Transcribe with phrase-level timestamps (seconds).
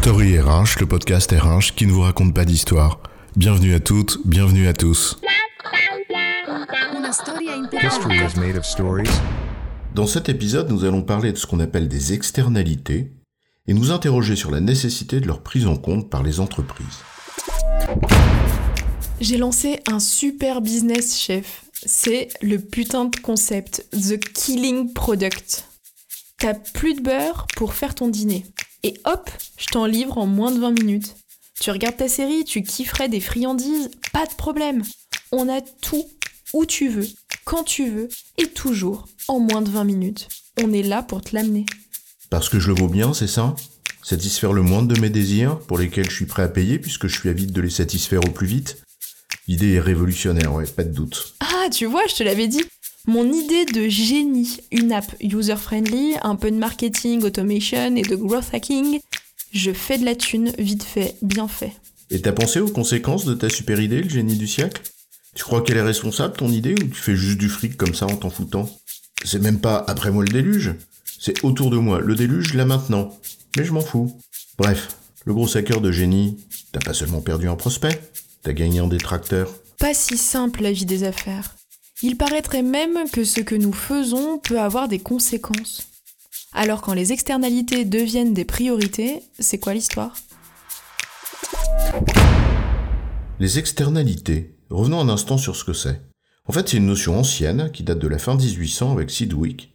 [0.00, 3.00] Story RH, le podcast RH qui ne vous raconte pas d'histoire.
[3.34, 5.18] Bienvenue à toutes, bienvenue à tous.
[7.82, 9.10] History is made of stories.
[9.96, 13.10] Dans cet épisode, nous allons parler de ce qu'on appelle des externalités
[13.66, 17.00] et nous interroger sur la nécessité de leur prise en compte par les entreprises.
[19.20, 21.64] J'ai lancé un super business chef.
[21.84, 25.64] C'est le putain de concept, The Killing Product.
[26.38, 28.44] T'as plus de beurre pour faire ton dîner.
[28.84, 31.16] Et hop, je t'en livre en moins de 20 minutes.
[31.60, 34.82] Tu regardes ta série, tu kifferais des friandises, pas de problème.
[35.32, 36.04] On a tout
[36.54, 37.08] où tu veux,
[37.44, 40.28] quand tu veux, et toujours en moins de 20 minutes.
[40.62, 41.66] On est là pour te l'amener.
[42.30, 43.56] Parce que je le vaux bien, c'est ça?
[44.02, 47.18] Satisfaire le moindre de mes désirs, pour lesquels je suis prêt à payer puisque je
[47.18, 48.78] suis avide de les satisfaire au plus vite?
[49.48, 51.34] L'idée est révolutionnaire, ouais, pas de doute.
[51.40, 52.62] Ah, tu vois, je te l'avais dit.
[53.08, 58.52] Mon idée de génie, une app user-friendly, un peu de marketing, automation et de growth
[58.52, 59.00] hacking,
[59.50, 61.72] je fais de la thune, vite fait, bien fait.
[62.10, 64.82] Et t'as pensé aux conséquences de ta super idée, le génie du siècle?
[65.34, 68.04] Tu crois qu'elle est responsable, ton idée, ou tu fais juste du fric comme ça
[68.04, 68.68] en t'en foutant?
[69.24, 70.74] C'est même pas après moi le déluge,
[71.18, 73.18] c'est autour de moi, le déluge là maintenant.
[73.56, 74.14] Mais je m'en fous.
[74.58, 74.88] Bref,
[75.24, 76.36] le gros hacker de génie,
[76.72, 78.02] t'as pas seulement perdu un prospect,
[78.42, 79.50] t'as gagné un détracteur.
[79.78, 81.54] Pas si simple la vie des affaires.
[82.00, 85.88] Il paraîtrait même que ce que nous faisons peut avoir des conséquences.
[86.52, 90.14] Alors quand les externalités deviennent des priorités, c'est quoi l'histoire?
[93.40, 94.54] Les externalités.
[94.70, 96.00] Revenons un instant sur ce que c'est.
[96.46, 99.74] En fait, c'est une notion ancienne qui date de la fin 1800 avec Sidwick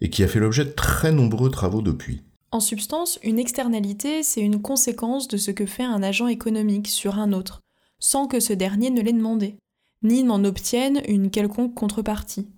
[0.00, 2.22] et qui a fait l'objet de très nombreux travaux depuis.
[2.52, 7.18] En substance, une externalité, c'est une conséquence de ce que fait un agent économique sur
[7.18, 7.60] un autre,
[7.98, 9.56] sans que ce dernier ne l'ait demandé
[10.02, 12.48] ni n'en obtiennent une quelconque contrepartie.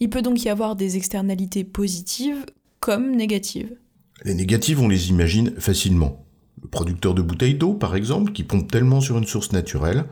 [0.00, 2.46] Il peut donc y avoir des externalités positives
[2.80, 3.76] comme négatives.
[4.24, 6.24] Les négatives, on les imagine facilement.
[6.62, 10.06] Le producteur de bouteilles d'eau, par exemple, qui pompe tellement sur une source naturelle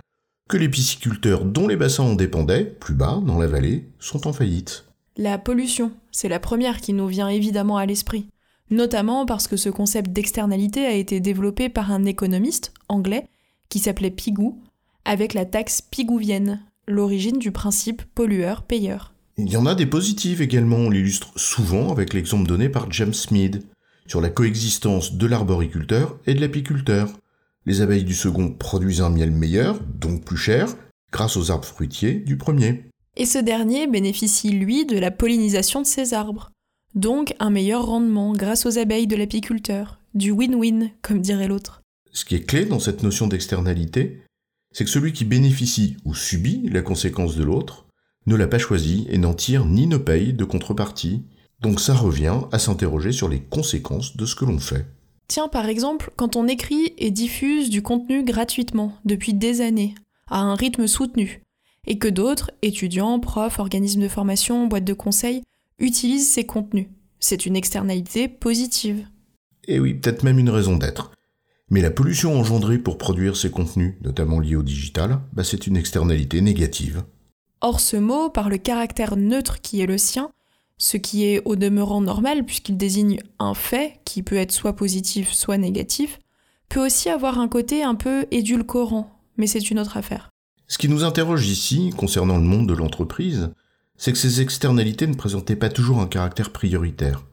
[0.49, 4.33] que les pisciculteurs dont les bassins en dépendaient, plus bas, dans la vallée, sont en
[4.33, 4.87] faillite.
[5.17, 8.28] La pollution, c'est la première qui nous vient évidemment à l'esprit,
[8.71, 13.28] notamment parce que ce concept d'externalité a été développé par un économiste anglais
[13.69, 14.62] qui s'appelait Pigou,
[15.09, 19.15] avec la taxe pigouvienne, l'origine du principe pollueur-payeur.
[19.39, 23.15] Il y en a des positives également, on l'illustre souvent avec l'exemple donné par James
[23.15, 23.67] Smith
[24.07, 27.09] sur la coexistence de l'arboriculteur et de l'apiculteur.
[27.65, 30.69] Les abeilles du second produisent un miel meilleur, donc plus cher,
[31.11, 32.85] grâce aux arbres fruitiers du premier.
[33.17, 36.51] Et ce dernier bénéficie, lui, de la pollinisation de ces arbres,
[36.95, 41.81] donc un meilleur rendement grâce aux abeilles de l'apiculteur, du win-win, comme dirait l'autre.
[42.13, 44.23] Ce qui est clé dans cette notion d'externalité,
[44.78, 47.87] c'est que celui qui bénéficie ou subit la conséquence de l'autre
[48.27, 51.25] ne l'a pas choisi et n'en tire ni ne paye de contrepartie.
[51.59, 54.87] Donc ça revient à s'interroger sur les conséquences de ce que l'on fait.
[55.27, 59.97] Tiens, par exemple, quand on écrit et diffuse du contenu gratuitement, depuis des années,
[60.28, 61.43] à un rythme soutenu,
[61.88, 65.43] et que d'autres, étudiants, profs, organismes de formation, boîtes de conseil,
[65.81, 66.87] utilisent ces contenus.
[67.19, 69.09] C'est une externalité positive.
[69.67, 71.11] Et oui, peut-être même une raison d'être.
[71.71, 75.77] Mais la pollution engendrée pour produire ces contenus, notamment liés au digital, bah c'est une
[75.77, 77.03] externalité négative.
[77.61, 80.31] Or ce mot, par le caractère neutre qui est le sien,
[80.79, 85.33] ce qui est au demeurant normal puisqu'il désigne un fait qui peut être soit positif
[85.33, 86.19] soit négatif,
[86.69, 90.31] peut aussi avoir un côté un peu édulcorant, mais c'est une autre affaire.
[90.69, 93.50] Ce qui nous interroge ici, concernant le monde de l'entreprise,
[93.97, 97.25] c'est que ces externalités ne présentaient pas toujours un caractère prioritaire.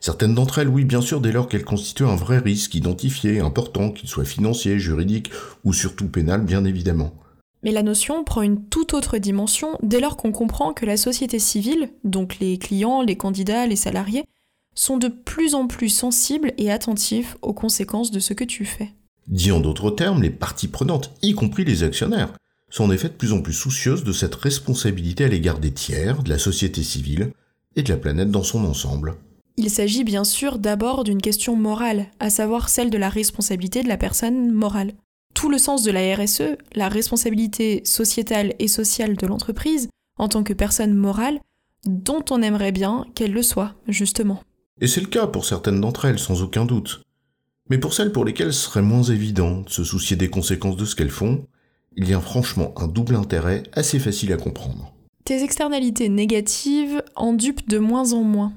[0.00, 3.90] Certaines d'entre elles, oui, bien sûr, dès lors qu'elles constituent un vrai risque identifié, important,
[3.90, 5.30] qu'il soit financier, juridique
[5.64, 7.14] ou surtout pénal, bien évidemment.
[7.62, 11.38] Mais la notion prend une toute autre dimension dès lors qu'on comprend que la société
[11.38, 14.24] civile, donc les clients, les candidats, les salariés,
[14.74, 18.92] sont de plus en plus sensibles et attentifs aux conséquences de ce que tu fais.
[19.26, 22.32] Dit en d'autres termes, les parties prenantes, y compris les actionnaires,
[22.68, 26.22] sont en effet de plus en plus soucieuses de cette responsabilité à l'égard des tiers,
[26.22, 27.32] de la société civile
[27.74, 29.16] et de la planète dans son ensemble.
[29.58, 33.88] Il s'agit bien sûr d'abord d'une question morale, à savoir celle de la responsabilité de
[33.88, 34.92] la personne morale.
[35.34, 39.88] Tout le sens de la RSE, la responsabilité sociétale et sociale de l'entreprise,
[40.18, 41.40] en tant que personne morale,
[41.86, 44.42] dont on aimerait bien qu'elle le soit, justement.
[44.80, 47.02] Et c'est le cas pour certaines d'entre elles, sans aucun doute.
[47.70, 50.84] Mais pour celles pour lesquelles ce serait moins évident de se soucier des conséquences de
[50.84, 51.46] ce qu'elles font,
[51.96, 54.92] il y a franchement un double intérêt assez facile à comprendre.
[55.24, 58.52] Tes externalités négatives en dupent de moins en moins.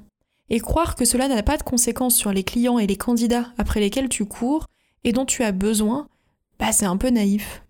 [0.50, 3.80] Et croire que cela n'a pas de conséquences sur les clients et les candidats après
[3.80, 4.66] lesquels tu cours
[5.04, 6.08] et dont tu as besoin,
[6.60, 7.64] bah c'est un peu naïf.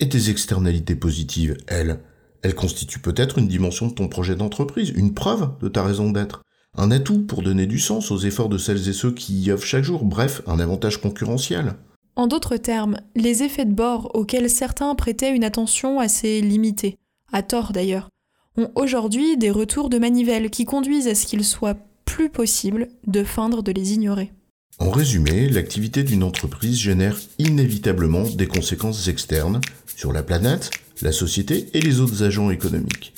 [0.00, 2.00] Et tes externalités positives, elles,
[2.42, 6.42] elles constituent peut-être une dimension de ton projet d'entreprise, une preuve de ta raison d'être.
[6.76, 9.64] Un atout pour donner du sens aux efforts de celles et ceux qui y œuvrent
[9.64, 11.74] chaque jour, bref, un avantage concurrentiel.
[12.16, 16.96] En d'autres termes, les effets de bord auxquels certains prêtaient une attention assez limitée,
[17.32, 18.08] à tort d'ailleurs,
[18.56, 21.76] ont aujourd'hui des retours de manivelle qui conduisent à ce qu'il soit
[22.14, 24.30] plus possible de feindre de les ignorer.
[24.78, 29.60] En résumé, l'activité d'une entreprise génère inévitablement des conséquences externes
[29.96, 30.70] sur la planète,
[31.02, 33.14] la société et les autres agents économiques.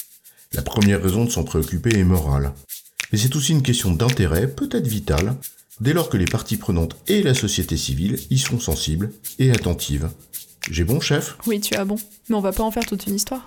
[0.54, 2.54] La première raison de s'en préoccuper est morale.
[3.12, 5.36] Mais c'est aussi une question d'intérêt, peut-être vitale,
[5.78, 10.08] dès lors que les parties prenantes et la société civile y sont sensibles et attentives.
[10.70, 11.36] J'ai bon, chef?
[11.46, 11.96] Oui, tu as bon.
[12.30, 13.46] Mais on va pas en faire toute une histoire.